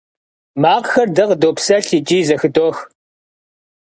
Makhxer 0.61 1.07
de 1.15 1.23
khıdopselh 1.29 1.89
yiç'i 1.93 2.19
zexıdox. 2.27 2.75